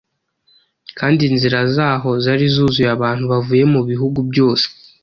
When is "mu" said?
3.73-3.81